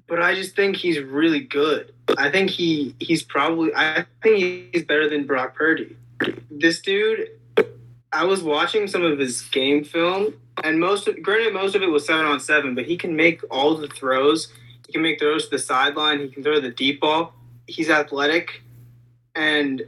[0.07, 1.93] But I just think he's really good.
[2.17, 5.97] I think he he's probably I think he's better than Brock Purdy.
[6.51, 7.29] This dude,
[8.13, 11.91] I was watching some of his game film, and most of, granted most of it
[11.91, 14.53] was seven on seven, but he can make all the throws.
[14.87, 16.21] He can make throws to the sideline.
[16.21, 17.35] He can throw the deep ball.
[17.67, 18.63] He's athletic,
[19.35, 19.83] and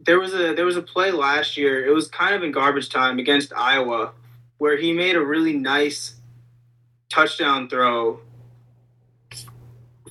[0.00, 1.84] there was a there was a play last year.
[1.86, 4.12] It was kind of in garbage time against Iowa,
[4.58, 6.16] where he made a really nice
[7.08, 8.20] touchdown throw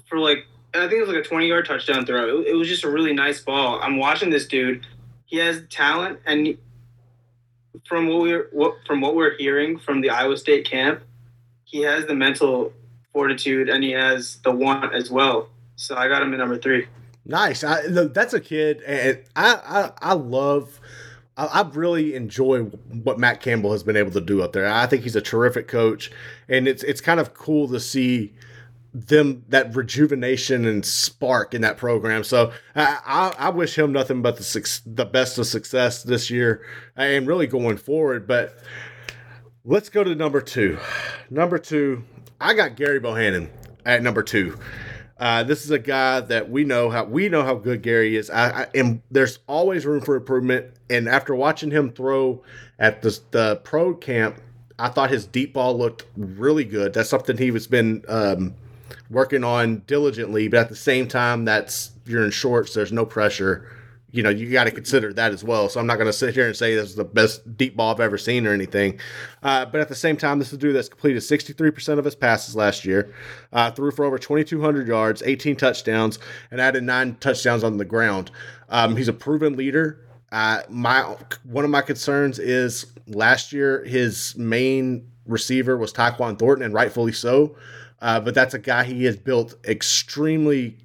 [0.07, 2.39] for like I think it was like a twenty yard touchdown throw.
[2.39, 3.79] It, it was just a really nice ball.
[3.81, 4.85] I'm watching this dude.
[5.25, 6.57] He has talent, and
[7.85, 11.01] from what we're what from what we're hearing from the Iowa State camp,
[11.63, 12.73] he has the mental
[13.13, 15.49] fortitude and he has the want as well.
[15.75, 16.87] So I got him at number three.
[17.25, 17.63] Nice.
[17.63, 20.79] I, look, that's a kid, and I I, I love.
[21.37, 24.67] I, I really enjoy what Matt Campbell has been able to do up there.
[24.67, 26.11] I think he's a terrific coach,
[26.47, 28.33] and it's it's kind of cool to see
[28.95, 32.23] them that rejuvenation and spark in that program.
[32.23, 37.27] So I, I, wish him nothing but the the best of success this year and
[37.27, 38.25] really going forward.
[38.25, 38.57] But
[39.65, 40.79] let's go to number two.
[41.29, 42.05] Number two,
[42.39, 43.49] I got Gary Bohanon
[43.85, 44.57] at number two.
[45.17, 48.29] Uh, this is a guy that we know how we know how good Gary is.
[48.29, 50.67] I, I and there's always room for improvement.
[50.89, 52.43] And after watching him throw
[52.79, 54.39] at the the pro camp,
[54.79, 56.93] I thought his deep ball looked really good.
[56.93, 58.55] That's something he was been um,
[59.09, 60.47] working on diligently.
[60.47, 62.73] But at the same time, that's you're in shorts.
[62.73, 63.69] There's no pressure.
[64.11, 65.67] You know, you got to consider that as well.
[65.67, 67.93] So I'm not going to sit here and say this is the best deep ball
[67.93, 68.97] I've ever seen or anything.
[69.43, 72.15] Uh, but at the same time, this is a dude that's completed 63% of his
[72.15, 73.13] passes last year,
[73.51, 76.17] uh, threw for over 2,200 yards, 18 touchdowns,
[76.49, 78.31] and added nine touchdowns on the ground.
[78.69, 79.99] Um, he's a proven leader.
[80.31, 86.65] Uh, my one of my concerns is last year his main receiver was Tyquan Thornton,
[86.65, 87.55] and rightfully so.
[88.01, 90.77] Uh, but that's a guy he has built extremely,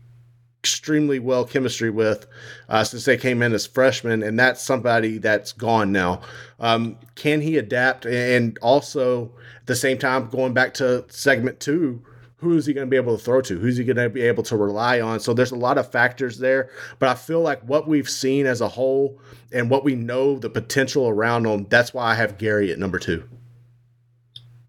[0.60, 2.26] extremely well chemistry with
[2.68, 6.20] uh, since they came in as freshmen, and that's somebody that's gone now.
[6.58, 8.06] Um, can he adapt?
[8.06, 12.02] And also at the same time, going back to segment two,
[12.40, 13.58] who is he going to be able to throw to?
[13.58, 15.20] Who's he going to be able to rely on?
[15.20, 18.62] So there's a lot of factors there, but I feel like what we've seen as
[18.62, 19.20] a whole
[19.52, 22.98] and what we know the potential around him, that's why I have Gary at number
[22.98, 23.24] two.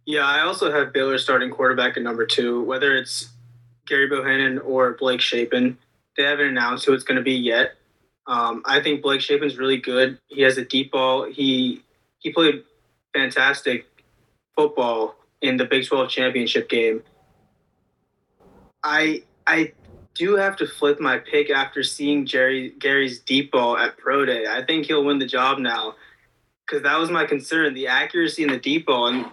[0.06, 3.30] Yeah, I also have Baylor starting quarterback at number two, whether it's
[3.88, 5.78] Gary Bohanon or Blake Shapen.
[6.18, 7.76] They haven't announced who it's going to be yet.
[8.28, 10.20] Um, I think Blake Shapen's really good.
[10.28, 11.26] He has a deep ball.
[11.26, 11.84] He
[12.20, 12.64] he played
[13.14, 13.86] fantastic
[14.56, 17.04] football in the Big 12 championship game.
[18.84, 19.74] I I
[20.14, 24.46] do have to flip my pick after seeing Jerry Gary's deep ball at Pro Day.
[24.50, 25.96] I think he'll win the job now
[26.66, 29.26] because that was my concern the accuracy in the deep ball and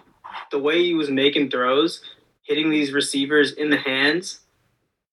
[0.51, 2.01] the way he was making throws,
[2.43, 4.41] hitting these receivers in the hands.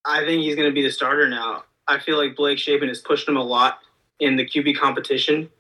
[0.05, 1.65] I think he's going to be the starter now.
[1.89, 3.79] I feel like Blake Shapen has pushed him a lot
[4.19, 5.51] in the QB competition.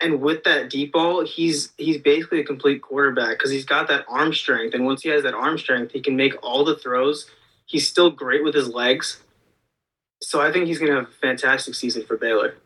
[0.00, 4.04] And with that deep ball, he's he's basically a complete quarterback because he's got that
[4.08, 4.74] arm strength.
[4.74, 7.30] And once he has that arm strength, he can make all the throws.
[7.66, 9.22] He's still great with his legs.
[10.20, 12.56] So I think he's going to have a fantastic season for Baylor.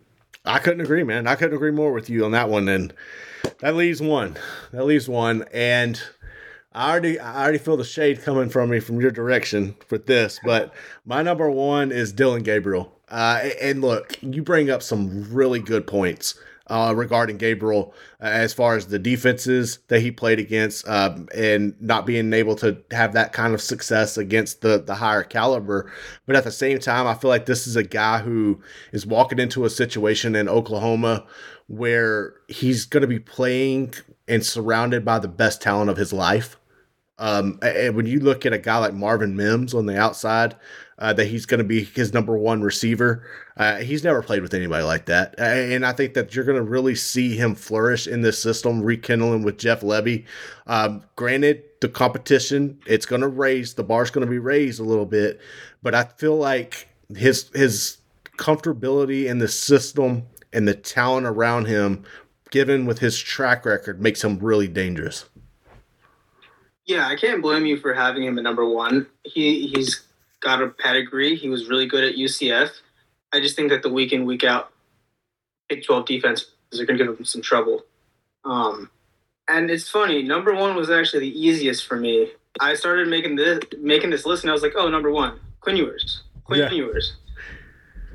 [0.48, 1.26] I couldn't agree, man.
[1.26, 2.68] I couldn't agree more with you on that one.
[2.68, 2.94] And
[3.60, 4.36] that leaves one.
[4.72, 5.44] That leaves one.
[5.52, 6.00] And
[6.72, 10.38] I already I already feel the shade coming from me from your direction with this,
[10.44, 10.72] but
[11.04, 13.00] my number one is Dillon Gabriel.
[13.08, 16.38] Uh, and look, you bring up some really good points
[16.68, 21.74] uh, regarding Gabriel uh, as far as the defenses that he played against um, and
[21.80, 25.90] not being able to have that kind of success against the, the higher caliber.
[26.26, 28.60] But at the same time, I feel like this is a guy who
[28.92, 31.26] is walking into a situation in Oklahoma
[31.68, 33.94] where he's going to be playing
[34.26, 36.58] and surrounded by the best talent of his life.
[37.18, 40.54] Um, and when you look at a guy like Marvin Mims on the outside,
[40.98, 43.22] uh, that he's going to be his number one receiver.
[43.56, 46.62] Uh, he's never played with anybody like that, and I think that you're going to
[46.62, 50.24] really see him flourish in this system, rekindling with Jeff Lebby.
[50.66, 54.84] Um, granted, the competition it's going to raise the bar's going to be raised a
[54.84, 55.40] little bit,
[55.82, 57.98] but I feel like his his
[58.36, 62.04] comfortability in the system and the talent around him,
[62.50, 65.28] given with his track record, makes him really dangerous.
[66.86, 69.06] Yeah, I can't blame you for having him at number one.
[69.24, 70.07] He he's
[70.40, 71.36] got a pedigree.
[71.36, 72.70] He was really good at UCF.
[73.32, 74.72] I just think that the week in week out
[75.68, 77.84] Big Twelve defenses are going to give him some trouble.
[78.44, 78.90] Um,
[79.48, 80.22] and it's funny.
[80.22, 82.30] Number one was actually the easiest for me.
[82.60, 85.76] I started making this making this list, and I was like, "Oh, number one, Quinn
[85.76, 86.22] Ewers.
[86.44, 86.70] Quinn yeah.
[86.70, 87.16] Ewers.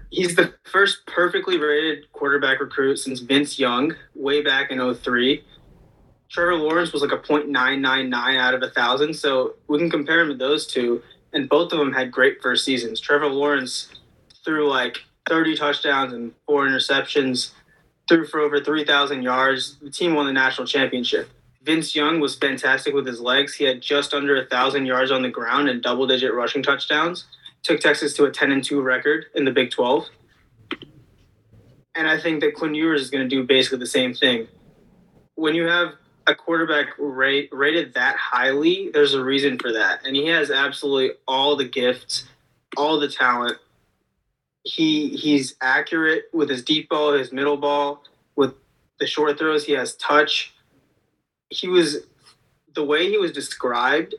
[0.09, 5.43] He's the first perfectly rated quarterback recruit since Vince Young, way back in 03.
[6.29, 10.29] Trevor Lawrence was like a .999 out of a thousand, so we can compare him
[10.29, 11.01] to those two.
[11.33, 12.99] And both of them had great first seasons.
[12.99, 13.89] Trevor Lawrence
[14.45, 17.51] threw like 30 touchdowns and four interceptions,
[18.07, 19.77] threw for over 3,000 yards.
[19.81, 21.29] The team won the national championship.
[21.63, 23.55] Vince Young was fantastic with his legs.
[23.55, 27.25] He had just under a thousand yards on the ground and double-digit rushing touchdowns
[27.63, 30.07] took Texas to a 10 and 2 record in the Big 12.
[31.95, 34.47] And I think that Quinn Ewers is going to do basically the same thing.
[35.35, 35.93] When you have
[36.27, 40.05] a quarterback rate, rated that highly, there's a reason for that.
[40.05, 42.25] And he has absolutely all the gifts,
[42.77, 43.57] all the talent.
[44.63, 48.03] He he's accurate with his deep ball, his middle ball,
[48.35, 48.53] with
[48.99, 50.53] the short throws, he has touch.
[51.49, 51.97] He was
[52.73, 54.15] the way he was described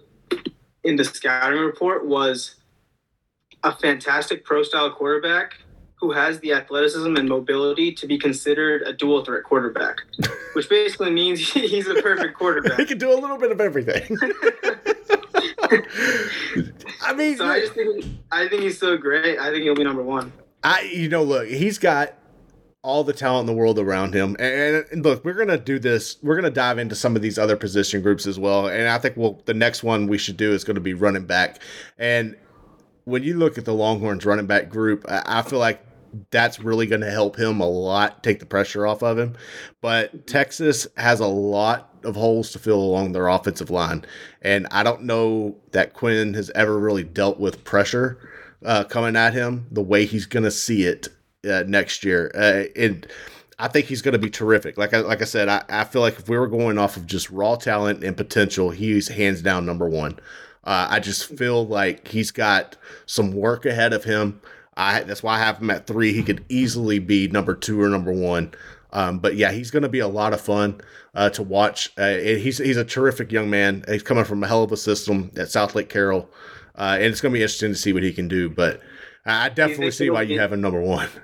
[0.84, 2.57] in the scouting report was
[3.62, 5.55] a fantastic pro style quarterback
[6.05, 10.02] who has the athleticism and mobility to be considered a dual threat quarterback,
[10.52, 12.78] which basically means he's a perfect quarterback.
[12.78, 14.18] he can do a little bit of everything.
[17.00, 19.38] I mean, so I just think I think he's so great.
[19.38, 20.30] I think he'll be number one.
[20.62, 22.12] I, you know, look, he's got
[22.82, 24.36] all the talent in the world around him.
[24.38, 26.18] And, and, look, we're gonna do this.
[26.22, 28.66] We're gonna dive into some of these other position groups as well.
[28.66, 31.24] And I think well, the next one we should do is going to be running
[31.24, 31.62] back.
[31.98, 32.36] And
[33.05, 35.84] when you look at the Longhorns running back group, I, feel like
[36.30, 39.34] that's really going to help him a lot, take the pressure off of him.
[39.80, 44.04] But Texas has a lot of holes to fill along their offensive line.
[44.42, 48.18] And I don't know that Quinn has ever really dealt with pressure
[48.64, 51.08] uh, coming at him the way he's going to see it
[51.48, 52.30] uh, next year.
[52.34, 53.06] Uh, and
[53.58, 54.76] I think he's going to be terrific.
[54.76, 57.06] Like I, like I said, I, I feel like if we were going off of
[57.06, 60.18] just raw talent and potential, he's hands down number one.
[60.64, 64.40] Uh, I just feel like he's got some work ahead of him.
[64.76, 66.12] I that's why I have him at three.
[66.12, 68.52] He could easily be number two or number one.
[68.92, 70.80] Um, but yeah, he's going to be a lot of fun
[71.14, 71.92] uh, to watch.
[71.98, 73.84] Uh, he's he's a terrific young man.
[73.88, 76.30] He's coming from a hell of a system at Southlake Carroll,
[76.76, 78.48] uh, and it's going to be interesting to see what he can do.
[78.48, 78.80] But
[79.26, 81.08] I definitely see why you have him number one.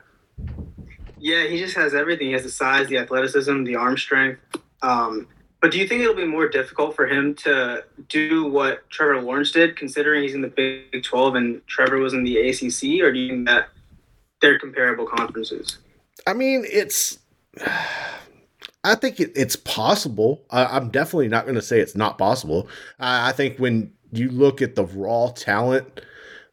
[1.22, 2.28] Yeah, he just has everything.
[2.28, 4.40] He has the size, the athleticism, the arm strength.
[4.80, 5.28] Um,
[5.60, 9.52] but do you think it'll be more difficult for him to do what Trevor Lawrence
[9.52, 13.18] did, considering he's in the Big 12 and Trevor was in the ACC, or do
[13.18, 13.68] you think that
[14.40, 15.78] they're comparable conferences?
[16.26, 17.18] I mean, it's.
[18.82, 20.42] I think it, it's possible.
[20.50, 22.66] I, am definitely not going to say it's not possible.
[22.98, 26.00] I, I think when you look at the raw talent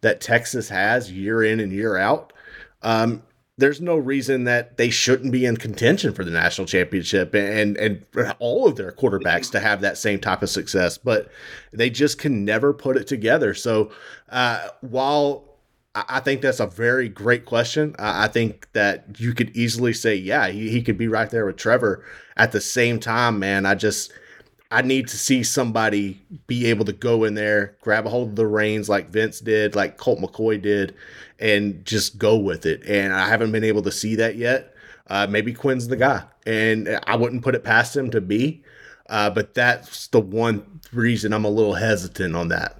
[0.01, 2.33] that Texas has year in and year out,
[2.81, 3.23] um,
[3.57, 8.05] there's no reason that they shouldn't be in contention for the national championship and and
[8.39, 11.29] all of their quarterbacks to have that same type of success but
[11.71, 13.91] they just can never put it together so
[14.29, 15.47] uh, while
[16.07, 17.95] I think that's a very great question.
[17.97, 21.57] I think that you could easily say, yeah, he, he could be right there with
[21.57, 22.03] Trevor.
[22.35, 24.13] At the same time, man, I just
[24.69, 28.35] I need to see somebody be able to go in there, grab a hold of
[28.35, 30.93] the reins like Vince did, like Colt McCoy did,
[31.39, 32.83] and just go with it.
[32.85, 34.73] And I haven't been able to see that yet.
[35.07, 38.63] Uh, maybe Quinn's the guy, and I wouldn't put it past him to be.
[39.09, 42.77] Uh, but that's the one reason I'm a little hesitant on that.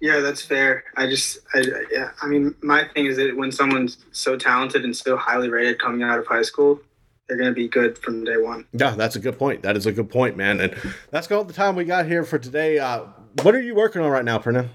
[0.00, 0.84] Yeah, that's fair.
[0.96, 4.96] I just, I, yeah, I mean, my thing is that when someone's so talented and
[4.96, 6.80] so highly rated coming out of high school,
[7.28, 8.64] they're going to be good from day one.
[8.72, 9.62] Yeah, that's a good point.
[9.62, 10.60] That is a good point, man.
[10.60, 10.74] And
[11.10, 12.78] that's all the time we got here for today.
[12.78, 13.04] Uh,
[13.42, 14.68] what are you working on right now, Pranay?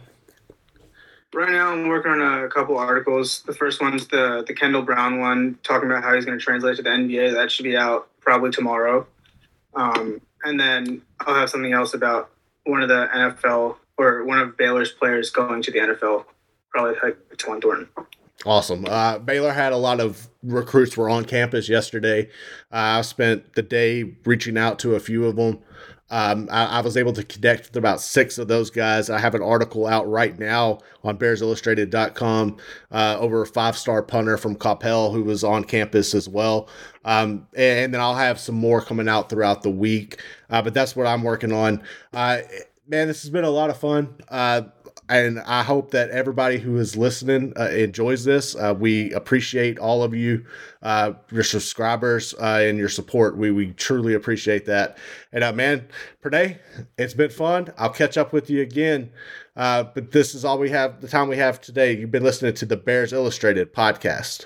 [1.34, 3.42] Right now, I'm working on a couple articles.
[3.42, 6.78] The first one's the the Kendall Brown one, talking about how he's going to translate
[6.78, 7.34] to the NBA.
[7.34, 9.08] That should be out probably tomorrow.
[9.74, 12.30] Um, and then I'll have something else about
[12.66, 16.26] one of the NFL or one of Baylor's players going to the NFL,
[16.70, 17.88] probably like Tyquan Thornton.
[18.46, 18.86] Awesome.
[18.86, 22.28] Uh, Baylor had a lot of recruits were on campus yesterday.
[22.72, 25.60] Uh, I spent the day reaching out to a few of them.
[26.10, 29.10] Um, I, I, was able to connect with about six of those guys.
[29.10, 32.58] I have an article out right now on BearsIllustrated.com
[32.92, 36.68] uh, over a five star punter from Coppell who was on campus as well.
[37.04, 40.22] Um, and then I'll have some more coming out throughout the week.
[40.52, 41.82] Uh, but that's what I'm working on.
[42.14, 42.40] Uh,
[42.88, 44.14] man, this has been a lot of fun.
[44.30, 44.64] Uh,
[45.10, 48.56] and I hope that everybody who is listening uh, enjoys this.
[48.56, 50.46] Uh, we appreciate all of you,
[50.82, 53.38] uh, your subscribers, uh, and your support.
[53.38, 54.98] We we truly appreciate that.
[55.32, 55.88] And uh, man,
[56.24, 56.60] Pranay,
[56.98, 57.74] it's been fun.
[57.78, 59.12] I'll catch up with you again.
[59.56, 61.02] Uh, but this is all we have.
[61.02, 61.96] The time we have today.
[61.96, 64.46] You've been listening to the Bears Illustrated podcast.